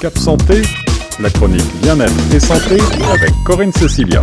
[0.00, 0.62] Cap Santé,
[1.18, 2.78] la chronique bien-être et santé
[3.12, 4.22] avec Corinne Cecilia.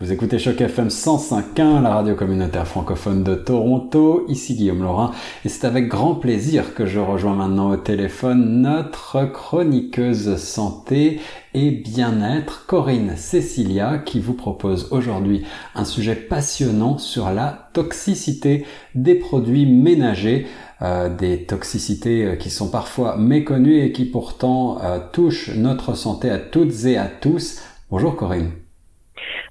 [0.00, 4.24] Vous écoutez Choc FM 105.1, la radio communautaire francophone de Toronto.
[4.28, 5.10] Ici Guillaume Laurin
[5.44, 11.20] et c'est avec grand plaisir que je rejoins maintenant au téléphone notre chroniqueuse santé
[11.52, 15.44] et bien-être, Corinne Cecilia, qui vous propose aujourd'hui
[15.74, 20.46] un sujet passionnant sur la toxicité des produits ménagers.
[20.82, 26.28] Euh, des toxicités euh, qui sont parfois méconnues et qui pourtant euh, touchent notre santé
[26.28, 27.62] à toutes et à tous.
[27.90, 28.50] Bonjour Corinne.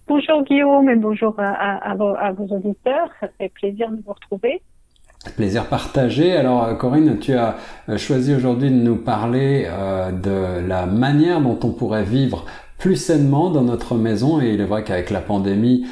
[0.08, 3.10] Bonjour Guillaume et bonjour à, vos, auditeurs.
[3.20, 4.62] Ça fait plaisir de vous retrouver.
[5.36, 6.34] Plaisir partagé.
[6.34, 7.56] Alors euh, Corinne, tu as
[7.90, 12.46] euh, choisi aujourd'hui de nous parler euh, de la manière dont on pourrait vivre
[12.78, 15.88] plus sainement dans notre maison et il est vrai qu'avec la pandémie,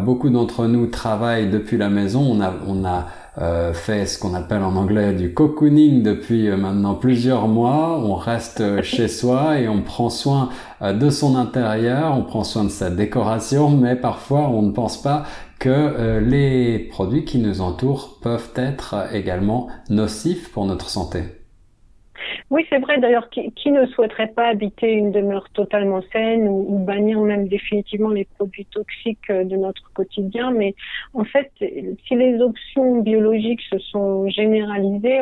[0.00, 2.20] beaucoup d'entre nous travaillent depuis la maison.
[2.20, 3.06] On a, on a
[3.38, 8.00] euh, fait ce qu'on appelle en anglais du cocooning depuis euh, maintenant plusieurs mois.
[8.02, 10.48] On reste euh, chez soi et on prend soin
[10.82, 15.24] de son intérieur, on prend soin de sa décoration, mais parfois on ne pense pas
[15.58, 21.45] que les produits qui nous entourent peuvent être également nocifs pour notre santé.
[22.50, 22.98] Oui, c'est vrai.
[22.98, 28.24] D'ailleurs, qui, ne souhaiterait pas habiter une demeure totalement saine ou, bannir même définitivement les
[28.24, 30.50] produits toxiques euh, de notre quotidien?
[30.52, 30.74] Mais
[31.14, 35.20] en fait, si les options biologiques se sont généralisées,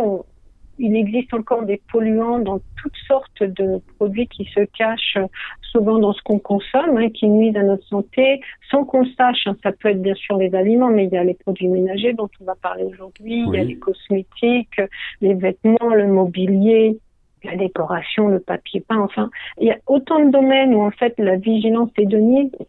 [0.79, 5.19] il existe encore des polluants dans toutes sortes de produits qui se cachent
[5.63, 9.47] souvent dans ce qu'on consomme, hein, qui nuisent à notre santé, sans qu'on sache.
[9.47, 9.57] Hein.
[9.63, 12.29] ça peut être bien sûr les aliments, mais il y a les produits ménagers dont
[12.41, 14.81] on va parler aujourd'hui, il y a les cosmétiques,
[15.21, 16.99] les vêtements, le mobilier,
[17.45, 21.15] la décoration, le papier peint, enfin, il y a autant de domaines où en fait
[21.19, 22.19] la vigilance est de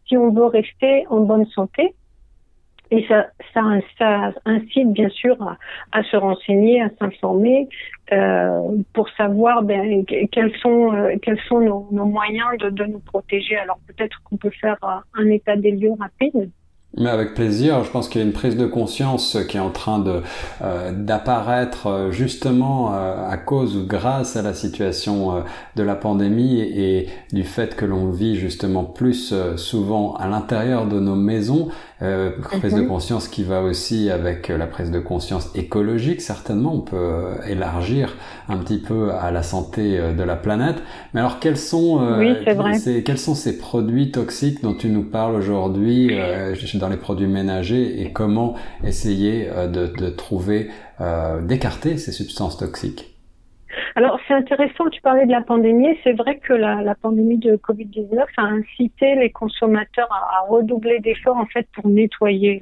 [0.07, 1.93] si on veut rester en bonne santé.
[2.91, 3.61] Et ça, ça,
[3.97, 5.35] ça incite bien sûr
[5.91, 7.67] à, se renseigner, à s'informer
[8.11, 8.61] euh,
[8.93, 13.57] pour savoir ben, quels sont euh, quels sont nos, moyens de, de, nous protéger.
[13.57, 14.77] Alors peut-être qu'on peut faire
[15.15, 16.49] un état des lieux rapide.
[16.97, 19.69] Mais avec plaisir, je pense qu'il y a une prise de conscience qui est en
[19.69, 20.21] train de
[20.61, 25.43] euh, d'apparaître euh, justement euh, à cause ou grâce à la situation
[25.75, 30.99] de la pandémie et, du fait que l'on vit justement plus souvent à l'intérieur de
[30.99, 31.67] nos maisons.
[31.99, 32.87] Prise de mhm.
[32.87, 36.21] conscience qui va aussi avec la prise de conscience écologique.
[36.21, 38.15] Certainement, on peut élargir
[38.49, 40.77] un petit peu à la santé de la planète.
[41.13, 41.99] Mais alors, quels sont
[42.77, 46.11] Ces, quels sont ces produits toxiques dont tu nous parles aujourd'hui
[46.73, 50.69] dans les produits ménagers et comment essayer euh, de, trouver,
[51.01, 53.14] euh, d'écarter ces substances toxiques?
[53.95, 55.97] Alors c'est intéressant, tu parlais de la pandémie.
[56.03, 61.45] C'est vrai que la, pandémie de Covid-19 a incité les consommateurs à, redoubler d'efforts en
[61.45, 62.61] fait pour nettoyer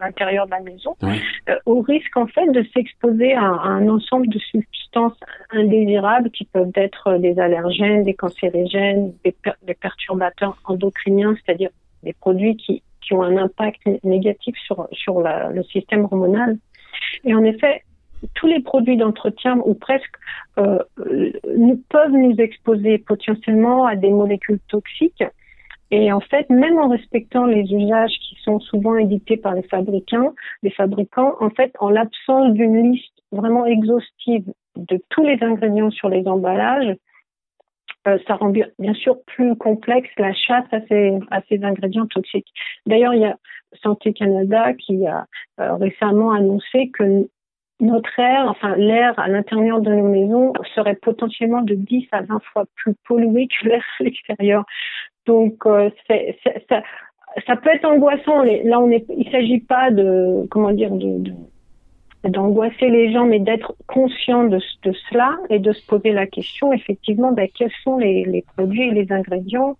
[0.00, 4.38] l'intérieur de la maison, euh, au risque en fait de s'exposer à, un ensemble de
[4.38, 5.18] substances
[5.52, 11.70] indésirables qui peuvent être des allergènes, des cancérigènes, des, des perturbateurs endocriniens, c'est-à-dire
[12.02, 16.56] des produits qui qui ont un impact négatif sur, sur le système hormonal.
[17.24, 17.82] Et en effet,
[18.34, 20.16] tous les produits d'entretien ou presque
[20.58, 20.78] euh,
[21.56, 25.24] nous, peuvent nous exposer potentiellement à des molécules toxiques.
[25.90, 30.34] Et en fait, même en respectant les usages qui sont souvent édités par les fabricants,
[30.62, 34.44] les fabricants, en fait, en l'absence d'une liste vraiment exhaustive
[34.76, 36.96] de tous les ingrédients sur les emballages,
[38.06, 42.52] euh, ça rend bien, sûr plus complexe la chasse à ces, à ces ingrédients toxiques.
[42.86, 43.36] D'ailleurs, il y a
[43.82, 45.26] Santé Canada qui a
[45.60, 47.28] euh, récemment annoncé que
[47.80, 52.40] notre air, enfin l'air à l'intérieur de nos maisons serait potentiellement de 10 à 20
[52.52, 54.64] fois plus pollué que l'air à l'extérieur.
[55.26, 55.90] Donc euh,
[56.68, 58.42] ça, peut être angoissant.
[58.42, 58.80] Là,
[59.16, 60.90] il s'agit pas de comment dire
[62.28, 67.32] d'angoisser les gens, mais d'être conscient de, cela et de se poser la question, effectivement,
[67.32, 69.76] ben, quels sont les, les, produits et les ingrédients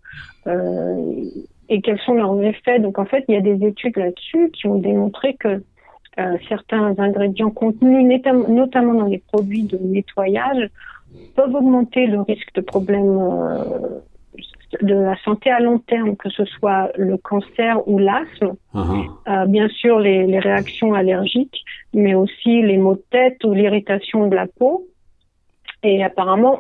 [0.47, 1.25] euh,
[1.71, 2.81] et quels sont leurs effets.
[2.81, 5.63] Donc, en fait, il y a des études là-dessus qui ont démontré que
[6.19, 10.71] euh, certains ingrédients contenus, notamment dans les produits de nettoyage,
[11.35, 14.01] peuvent augmenter le risque de problèmes euh,
[14.83, 19.07] de la santé à long terme, que ce soit le cancer ou l'asthme, uh-huh.
[19.29, 24.27] euh, bien sûr les, les, réactions allergiques, mais aussi les maux de tête ou l'irritation
[24.27, 24.87] de la peau.
[25.83, 26.59] Et apparemment,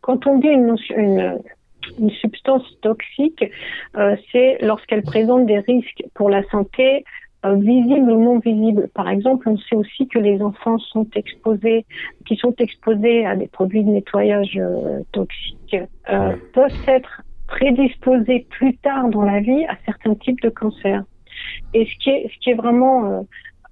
[0.00, 1.38] quand on dit une, une,
[2.00, 3.44] une substance toxique,
[3.96, 7.04] euh, c'est lorsqu'elle présente des risques pour la santé
[7.54, 8.88] visibles ou non visibles.
[8.94, 11.84] Par exemple, on sait aussi que les enfants sont exposés,
[12.26, 15.76] qui sont exposés à des produits de nettoyage euh, toxiques,
[16.10, 21.04] euh, peuvent être prédisposés plus tard dans la vie à certains types de cancers.
[21.74, 23.24] Et ce qui est, ce qui est vraiment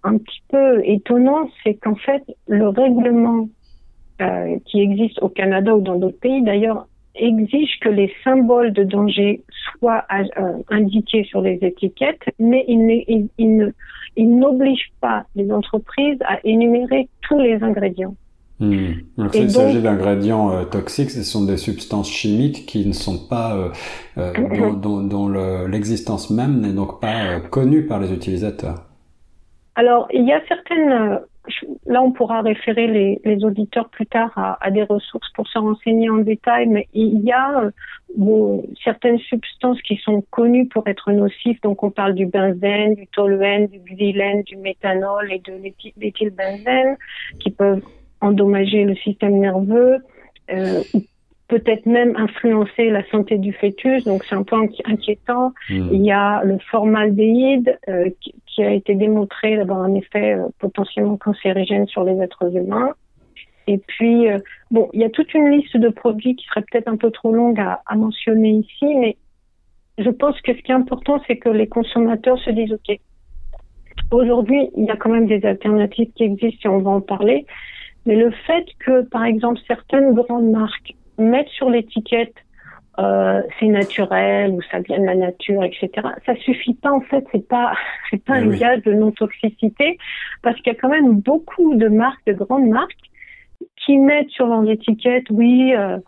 [0.04, 3.48] un petit peu étonnant, c'est qu'en fait, le règlement
[4.22, 8.82] euh, qui existent au Canada ou dans d'autres pays d'ailleurs exigent que les symboles de
[8.82, 9.42] danger
[9.78, 13.28] soient euh, indiqués sur les étiquettes, mais ils,
[14.16, 18.14] ils n'obligent pas les entreprises à énumérer tous les ingrédients.
[18.60, 18.92] Hmm.
[19.18, 23.72] Donc, il s'agit d'ingrédients euh, toxiques, ce sont des substances chimiques qui ne sont pas,
[24.16, 24.32] euh,
[24.76, 25.28] dont, dont,
[25.66, 28.86] l'existence même n'est donc pas connue par les utilisateurs.
[29.74, 31.20] Alors, il y a certaines
[31.86, 35.58] là, on pourra référer les, les auditeurs plus tard à, à, des ressources pour se
[35.58, 37.70] renseigner en détail, mais il y a
[38.16, 41.60] bon, certaines substances qui sont connues pour être nocives.
[41.62, 45.52] Donc, on parle du benzène, du toluène, du xylène, du méthanol et de
[45.96, 46.96] l'éthylbenzène
[47.40, 47.82] qui peuvent
[48.20, 49.98] endommager le système nerveux.
[50.50, 50.82] Euh,
[51.48, 55.52] peut-être même influencer la santé du fœtus, donc c'est un peu inquiétant.
[55.68, 55.88] Hmm.
[55.92, 61.16] Il y a le formaldéhyde euh, qui, a été démontré d'avoir un effet euh, potentiellement
[61.16, 62.92] cancérigène sur les êtres humains.
[63.66, 64.38] Et puis, euh,
[64.70, 67.32] bon, il y a toute une liste de produits qui serait peut-être un peu trop
[67.32, 69.16] longue à, à, mentionner ici, mais
[69.98, 72.98] je pense que ce qui est important, c'est que les consommateurs se disent, OK,
[74.12, 77.44] aujourd'hui, il y a quand même des alternatives qui existent et on va en parler.
[78.06, 82.34] Mais le fait que, par exemple, certaines grandes marques mettre sur l'étiquette
[83.00, 85.90] euh, c'est naturel ou ça vient de la nature, etc.
[86.24, 87.72] Ça suffit pas en fait, c'est pas
[88.10, 89.98] c'est pas un gage de non toxicité
[90.42, 92.92] parce qu'il y a quand même beaucoup de marques, de grandes marques,
[93.84, 95.98] qui mettent sur leurs étiquettes oui euh,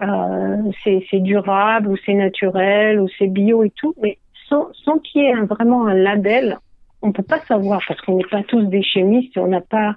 [0.00, 4.16] euh, c'est durable ou c'est naturel ou c'est bio et tout, mais
[4.48, 6.58] sans sans qu'il y ait vraiment un label
[7.02, 9.96] on peut pas savoir parce qu'on n'est pas tous des chimistes et on n'a pas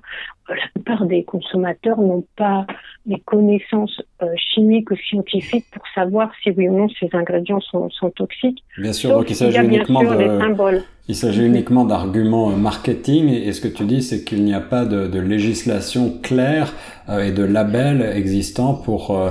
[0.49, 2.65] la plupart des consommateurs n'ont pas
[3.05, 7.89] les connaissances euh, chimiques ou scientifiques pour savoir si oui ou non ces ingrédients sont,
[7.89, 8.63] sont toxiques.
[8.77, 13.59] Bien sûr, donc il s'agit uniquement de il s'agit uniquement d'arguments euh, marketing et, ce
[13.59, 16.73] que tu dis c'est qu'il n'y a pas de, de législation claire
[17.09, 19.29] euh, et de label existant pour euh,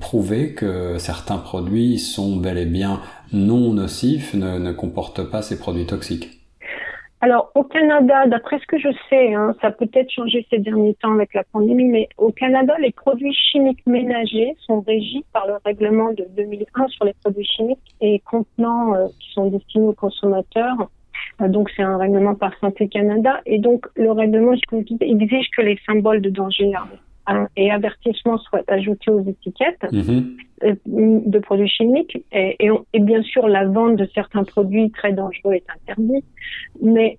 [0.00, 3.00] prouver que certains produits sont bel et bien
[3.32, 6.40] non nocifs, ne, ne comportent pas ces produits toxiques.
[7.22, 10.94] Alors au Canada, d'après ce que je sais, hein, ça a peut-être changé ces derniers
[10.94, 15.54] temps avec la pandémie, mais au Canada, les produits chimiques ménagers sont régis par le
[15.62, 20.88] règlement de 2001 sur les produits chimiques et contenants euh, qui sont destinés aux consommateurs.
[21.42, 25.78] Euh, donc c'est un règlement par Santé Canada et donc le règlement exige que les
[25.84, 26.72] symboles de danger
[27.56, 30.36] et avertissements soient ajoutés aux étiquettes mhm.
[30.64, 32.18] euh, de produits chimiques.
[32.32, 32.56] Et,
[32.92, 36.24] et, bien sûr la vente de certains produits très dangereux est interdite,
[36.82, 37.18] mais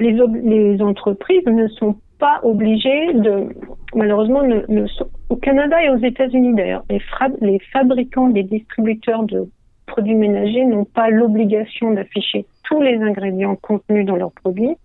[0.00, 3.48] les, les entreprises ne sont pas obligées de,
[3.94, 4.86] malheureusement, ne, ne
[5.28, 7.00] au Canada et aux États-Unis d'ailleurs, les,
[7.40, 9.48] les fabricants, les distributeurs de
[9.86, 14.76] produits ménagers n'ont pas l'obligation d'afficher tous les ingrédients contenus dans leurs produits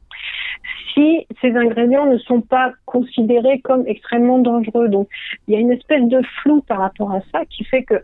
[0.93, 4.89] si ces ingrédients ne sont pas considérés comme extrêmement dangereux.
[4.89, 5.07] Donc,
[5.47, 7.95] il y a une espèce de flou par rapport à ça qui fait que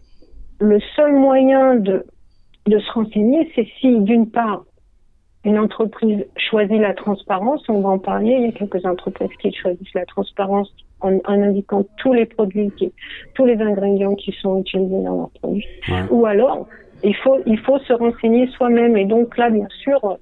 [0.60, 2.06] le seul moyen de,
[2.68, 4.63] de se renseigner, c'est si, d'une part,
[5.45, 9.54] une entreprise choisit la transparence, on va en parler, il y a quelques entreprises qui
[9.54, 10.69] choisissent la transparence
[11.01, 12.92] en, indiquant tous les produits, qui,
[13.36, 15.66] tous les ingrédients qui sont utilisés dans leurs produits.
[16.10, 16.68] Ou alors,
[17.04, 18.98] il faut, il faut se renseigner soi-même.
[18.98, 20.18] Et donc là, bien sûr,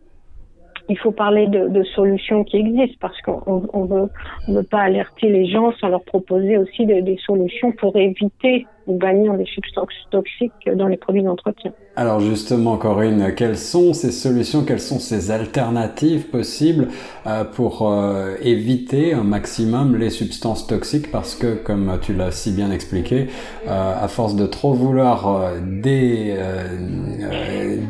[0.90, 4.10] il faut parler de, de, solutions qui existent parce qu'on on veut,
[4.48, 8.66] on veut pas alerter les gens sans leur proposer aussi des, des solutions pour éviter
[8.88, 11.72] ou bannir des substances toxiques dans les produits d'entretien.
[11.96, 16.90] Alors justement, Corinne, quelles sont ces solutions, quelles sont ces alternatives possibles
[17.26, 21.12] euh, pour euh, éviter un maximum les substances toxiques?
[21.12, 23.28] Parce que, comme tu l'as si bien expliqué,
[23.68, 26.36] euh, à force de trop vouloir dé,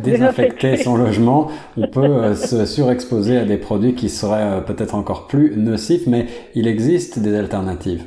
[0.04, 5.56] désinfecter son logement, on peut se surexposer à des produits qui seraient peut-être encore plus
[5.58, 8.04] nocifs, mais il existe des alternatives.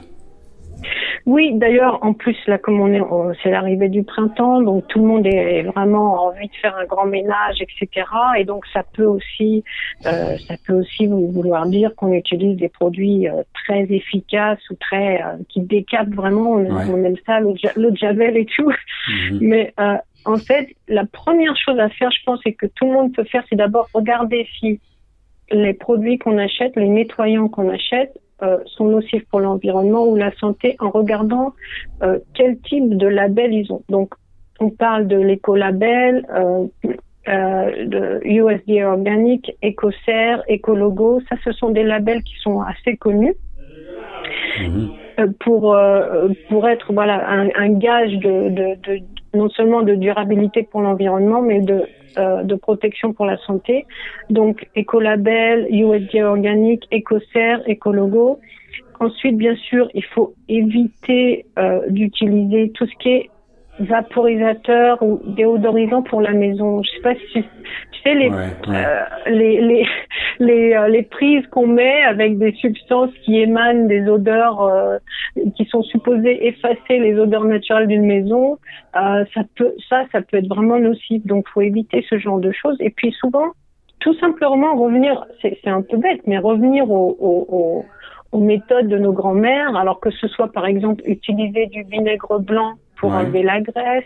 [1.27, 5.07] Oui, d'ailleurs, en plus, là, comme on est, c'est l'arrivée du printemps, donc tout le
[5.07, 8.07] monde est vraiment envie de faire un grand ménage, etc.
[8.39, 9.62] Et donc, ça peut aussi,
[10.07, 15.23] euh, ça peut aussi vouloir dire qu'on utilise des produits euh, très efficaces ou très
[15.23, 16.53] euh, qui décapent vraiment.
[16.53, 18.73] On, aime ça, de javel et tout.
[19.09, 19.39] Mhm.
[19.41, 22.93] Mais euh, en fait, la première chose à faire, je pense, et que tout le
[22.93, 24.81] monde peut faire, c'est d'abord regarder si
[25.50, 30.32] les produits qu'on achète, les nettoyants qu'on achète, euh, sont nocifs pour l'environnement ou la
[30.37, 31.52] santé en regardant
[32.02, 33.82] euh, quel type de label ils ont.
[33.88, 34.14] Donc,
[34.61, 36.66] on parle de l'écolabel, euh,
[37.26, 41.20] de USDA organique, EcoCert, Ecologo.
[41.28, 43.35] Ça, ce sont des labels qui sont assez connus.
[44.61, 44.90] Mhm.
[45.40, 45.76] Pour
[46.49, 49.02] pour être voilà un, un gage de, de, de,
[49.35, 51.85] non seulement de durabilité pour l'environnement mais de
[52.19, 53.87] euh, de protection pour la santé.
[54.31, 58.41] Donc Ecolabel, USDA organique, EcoCert, Ecologo.
[58.99, 63.31] Ensuite, bien sûr, il faut éviter euh, d'utiliser tout ce qui est
[63.81, 66.83] vaporisateur ou déodorisant pour la maison.
[66.83, 69.87] Je sais pas si tu sais les euh, les les
[70.39, 74.99] les, euh, les prises qu'on met avec des substances qui émanent des odeurs euh,
[75.57, 78.59] qui sont supposées effacer les odeurs naturelles d'une maison.
[78.97, 81.25] Euh, ça peut ça ça peut être vraiment nocif.
[81.27, 82.77] Donc faut éviter ce genre de choses.
[82.81, 83.47] Et puis souvent
[84.01, 87.85] tout simplement revenir c'est c'est un peu bête mais revenir au, au,
[88.33, 92.75] aux méthodes de nos grands-mères, alors que ce soit par exemple utiliser du vinaigre blanc
[93.00, 94.04] pour enlever la graisse,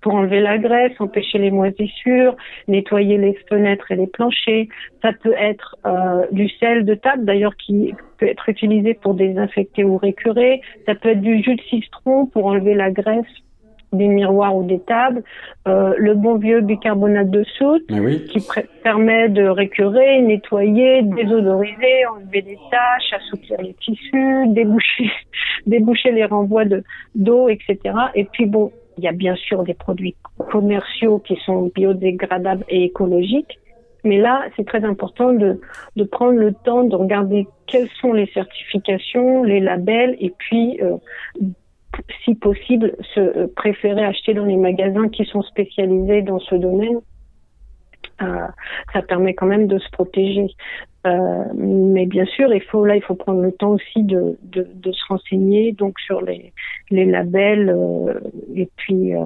[0.00, 2.34] pour enlever la graisse, empêcher les moisissures,
[2.68, 4.66] nettoyer les fenêtres et les planchers.
[5.02, 9.84] Ça peut être euh, du sel de table, d'ailleurs, qui peut être utilisé pour désinfecter
[9.84, 10.62] ou récurer.
[10.86, 13.26] Ça peut être du jus de citron pour enlever la graisse
[13.92, 15.22] des miroirs ou des tables,
[15.66, 18.46] euh, le bon vieux bicarbonate de soude qui
[18.82, 25.10] permet de récurer, nettoyer, désodoriser, enlever des taches, assouplir les tissus, déboucher,
[25.66, 27.78] déboucher les renvois de d'eau, etc.
[28.14, 30.14] Et puis bon, il y a bien sûr des produits
[30.50, 33.58] commerciaux qui sont biodégradables et écologiques.
[34.04, 35.60] Mais là, c'est très important de,
[35.96, 40.96] de prendre le temps de regarder quelles sont les certifications, les labels, et puis euh,
[42.24, 47.00] si possible, se euh, préférer acheter dans les magasins qui sont spécialisés dans ce domaine.
[48.22, 48.46] Euh,
[48.92, 50.48] ça permet quand même de se protéger.
[51.06, 54.68] Euh, mais bien sûr, il faut là, il faut prendre le temps aussi de, de,
[54.74, 56.52] de se renseigner donc sur les,
[56.90, 58.20] les labels euh,
[58.54, 59.24] et puis euh,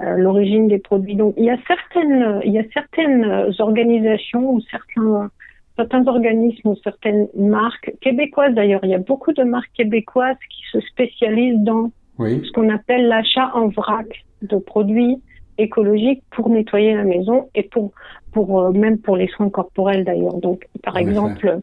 [0.00, 1.14] euh, l'origine des produits.
[1.14, 5.30] Donc il y a certaines, il y a certaines organisations ou certains
[5.78, 8.80] certains organismes ou certaines marques québécoises d'ailleurs.
[8.82, 13.52] Il y a beaucoup de marques québécoises qui se spécialisent dans ce qu'on appelle l'achat
[13.54, 14.08] en vrac
[14.42, 15.22] de produits
[15.56, 17.92] écologiques pour nettoyer la maison et pour
[18.32, 20.34] pour euh, même pour les soins corporels d'ailleurs.
[20.34, 21.60] Donc par exemple,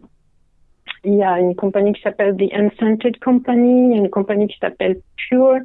[1.04, 4.48] il y a une compagnie qui s'appelle The Unscented Company, il y a une compagnie
[4.48, 5.60] qui s'appelle Pure.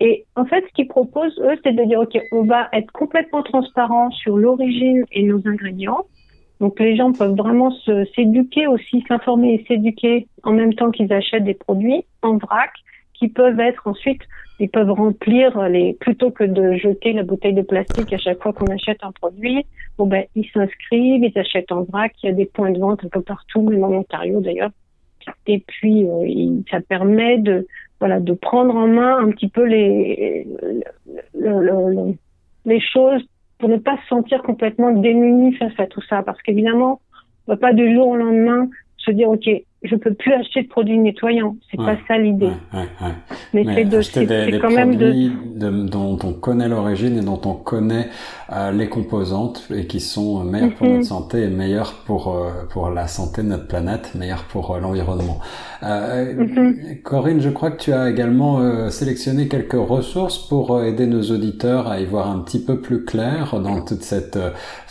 [0.00, 3.42] Et en fait, ce qu'ils proposent, eux, c'est de dire, OK, on va être complètement
[3.44, 6.06] transparent sur l'origine et nos ingrédients.
[6.62, 7.72] Donc les gens peuvent vraiment
[8.14, 12.70] s'éduquer aussi, s'informer et s'éduquer en même temps qu'ils achètent des produits en vrac
[13.14, 14.22] qui peuvent être ensuite,
[14.60, 18.52] ils peuvent remplir les, plutôt que de jeter la bouteille de plastique à chaque fois
[18.52, 19.66] qu'on achète un produit,
[19.98, 23.04] bon ben, ils s'inscrivent, ils achètent en vrac, il y a des points de vente
[23.04, 24.70] un peu partout, même en Ontario d'ailleurs.
[25.48, 27.66] Et puis, euh, ça permet de,
[27.98, 30.46] voilà, de prendre en main un petit peu les,
[32.64, 33.22] les choses
[33.62, 36.24] pour ne pas se sentir complètement démuni face à tout ça.
[36.24, 37.00] Parce qu'évidemment,
[37.46, 39.48] on va pas du jour au lendemain se dire, OK,
[39.84, 41.56] je peux plus acheter de produits nettoyants.
[41.70, 42.50] C'est pas ça l'idée.
[43.52, 45.88] Mais, c'est de, c'est quand même de...
[45.88, 48.08] dont on connaît l'origine et dont on connaît
[48.52, 51.04] euh, les composantes et qui sont meilleures pour notre mhm.
[51.04, 55.40] santé et meilleures pour euh, pour la santé de notre planète, meilleures pour euh, l'environnement.
[55.82, 57.00] Mhm.
[57.02, 62.00] Corinne, je crois que tu as également sélectionné quelques ressources pour aider nos auditeurs à
[62.00, 64.38] y voir un petit peu plus clair dans toute cette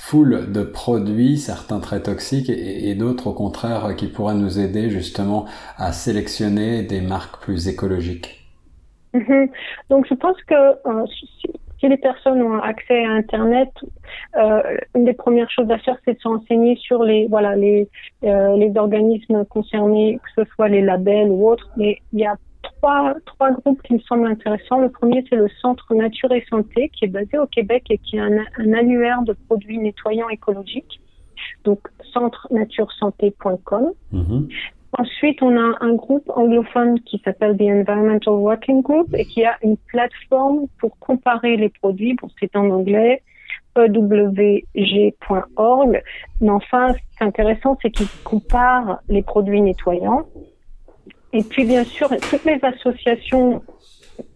[0.01, 5.45] foule de produits, certains très toxiques et, d'autres au contraire qui pourraient nous aider justement
[5.77, 8.43] à sélectionner des marques plus écologiques
[9.13, 9.47] mhm.
[9.91, 11.05] Donc je pense que euh,
[11.79, 13.69] si, les personnes ont accès à Internet,
[14.37, 14.61] euh,
[14.95, 17.87] une des premières choses à faire, c'est de s'enseigner sur les voilà les
[18.23, 21.69] euh, les organismes concernés, que ce soit les labels ou autres.
[21.77, 24.79] Mais il y a trois trois groupes qui me semblent intéressants.
[24.79, 28.19] Le premier, c'est le Centre Nature et Santé, qui est basé au Québec et qui
[28.19, 31.01] a un, un annuaire de produits nettoyants écologiques
[31.63, 31.79] donc
[32.13, 33.91] centrenaturesanté.com.
[34.11, 34.47] Mm
[34.97, 39.57] Ensuite, on a un groupe anglophone qui s'appelle The Environmental Working Group et qui a
[39.63, 42.13] une plateforme pour comparer les produits.
[42.21, 43.23] Bon, c'est en anglais,
[43.77, 44.73] ewg.org.
[46.41, 50.25] Mais enfin, ce qui est intéressant, c'est qu'ils comparent les produits nettoyants.
[51.33, 53.61] Et puis, bien sûr, toutes les associations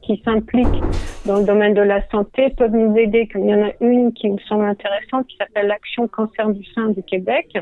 [0.02, 0.84] qui s'impliquent
[1.26, 3.28] dans le domaine de la santé peuvent nous aider.
[3.36, 6.90] Il y en a une qui me semble intéressante qui s'appelle l'Action Cancer du sein
[6.90, 7.58] du Québec.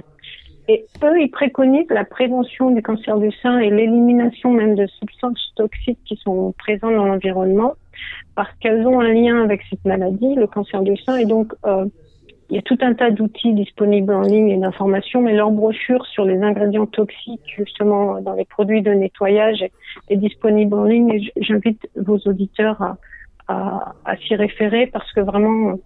[0.67, 5.51] Et eux, ils préconisent la prévention du cancer du sein et l'élimination même de substances
[5.57, 7.73] toxiques qui sont présentes dans l'environnement
[8.35, 11.17] parce qu'elles ont un lien avec cette maladie, le cancer du sein.
[11.17, 11.85] Et donc, euh,
[12.53, 16.05] il y a tout un tas d'outils disponibles en ligne et d'informations, mais leur brochure
[16.05, 19.65] sur les ingrédients toxiques, justement, dans les produits de nettoyage
[20.09, 21.09] est disponible en ligne.
[21.15, 22.97] Et j'invite vos auditeurs à,
[23.47, 25.79] à, à s'y référer parce que vraiment,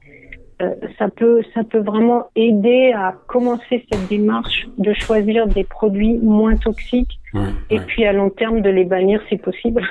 [0.62, 6.18] euh, ça peut, ça peut vraiment aider à commencer cette démarche de choisir des produits
[6.18, 7.18] moins toxiques
[7.70, 9.88] et puis à long terme de les bannir si possible.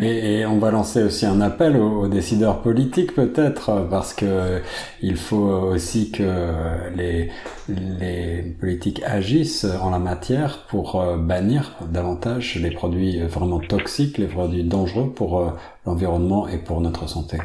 [0.00, 4.60] Et, on va lancer aussi un appel aux, décideurs politiques peut-être parce que
[5.02, 7.30] il faut aussi que les,
[7.68, 14.26] les politiques agissent en la matière pour euh, bannir davantage les produits vraiment toxiques, les
[14.26, 15.50] produits dangereux pour euh,
[15.84, 17.38] l'environnement et pour notre santé.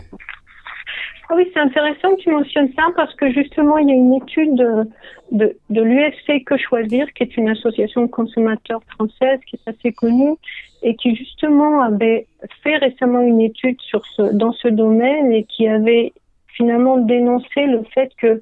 [1.32, 4.16] Ah oui, c'est intéressant que tu mentionnes ça parce que justement, il y a une
[4.16, 4.84] étude de,
[5.32, 9.94] de, de l'UFC Que Choisir, qui est une association de consommateurs française qui est assez
[9.94, 10.34] connue
[10.84, 12.28] et qui justement avait
[12.64, 16.12] fait récemment une étude sur ce, dans ce domaine et qui avait
[16.50, 18.42] finalement dénoncé le fait que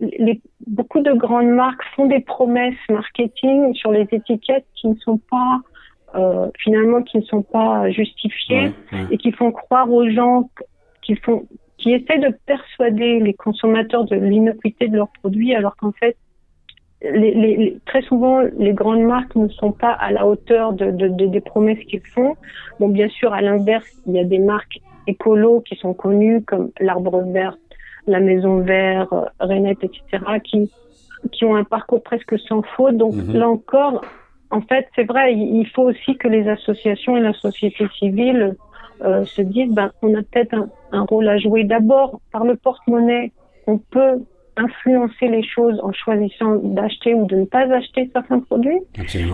[0.00, 5.18] les, beaucoup de grandes marques font des promesses marketing sur les étiquettes qui ne sont
[5.30, 5.60] pas
[6.16, 8.72] euh, finalement qui ne sont pas justifiées
[9.10, 10.50] et qui font croire aux gens
[11.00, 11.46] qu'ils font
[11.80, 16.16] qui essaient de persuader les consommateurs de l'innocuité de leurs produits, alors qu'en fait,
[17.02, 21.08] les, les, très souvent, les grandes marques ne sont pas à la hauteur de, de,
[21.08, 22.36] de des promesses qu'ils font.
[22.78, 26.70] Bon, bien sûr, à l'inverse, il y a des marques écolos qui sont connues comme
[26.78, 27.56] l'Arbre Vert,
[28.06, 29.08] la Maison Vert,
[29.40, 30.02] Renette, etc.,
[30.44, 30.70] qui
[31.32, 32.96] qui ont un parcours presque sans faute.
[32.96, 33.34] Donc mhm.
[33.34, 34.02] là encore,
[34.50, 38.56] en fait, c'est vrai, il faut aussi que les associations et la société civile
[39.02, 41.64] euh, se disent, ben, on a peut-être un, un, rôle à jouer.
[41.64, 43.32] D'abord, par le porte-monnaie,
[43.66, 44.22] on peut
[44.56, 48.80] influencer les choses en choisissant d'acheter ou de ne pas acheter certains produits.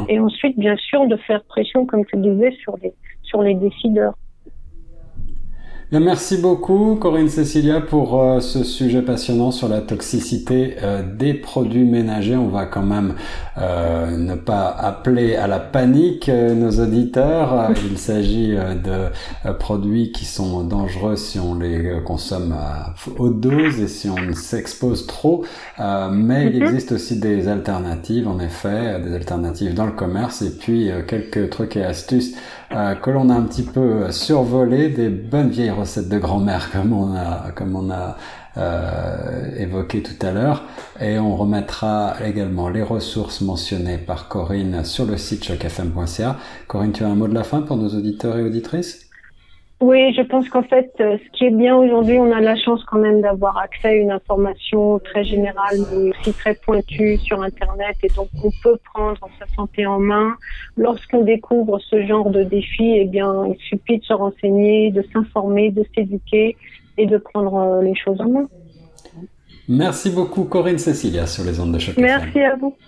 [0.09, 2.93] Et ensuite, bien sûr, de faire pression, comme tu disais, sur les,
[3.23, 4.15] sur les décideurs
[5.93, 11.85] merci beaucoup Corinne Cecilia pour euh, ce sujet passionnant sur la toxicité euh, des produits
[11.85, 12.37] ménagers.
[12.37, 13.15] On va quand même
[13.57, 17.71] euh, ne pas appeler à la panique nos auditeurs.
[17.91, 23.89] Il s'agit de produits qui sont dangereux si on les consomme à haute dose et
[23.89, 25.45] si on s'expose trop.
[25.79, 26.63] mais il mhm.
[26.63, 31.77] existe aussi des alternatives, en effet, des alternatives dans le commerce et puis quelques trucs
[31.77, 32.35] et astuces
[32.71, 37.15] que l'on a un petit peu survolé, des bonnes vieilles recettes de grand-mère comme on
[37.17, 38.17] a, comme on a
[38.59, 40.65] euh, évoqué tout à l'heure.
[40.99, 46.37] Et on remettra également les ressources mentionnées par Corinne sur le site chocfm.ca.
[46.67, 49.06] Corinne, tu as un mot de la fin pour nos auditeurs et auditrices?
[49.81, 52.83] Oui, je pense qu'en fait, euh, ce qui est bien aujourd'hui, on a la chance
[52.85, 57.97] quand même d'avoir accès à une information très générale, mais aussi très pointue sur Internet,
[58.03, 60.35] et donc on peut prendre sa santé en main.
[60.79, 65.71] Lorsqu'on découvre ce genre de défi, eh bien, il suffit de se renseigner, de s'informer,
[65.71, 66.57] de s'éduquer
[66.97, 68.49] et de prendre euh, les choses en main.
[69.69, 71.97] Merci beaucoup, Corinne Cécilia, sur les ondes de choc.
[71.99, 72.75] Merci à vous.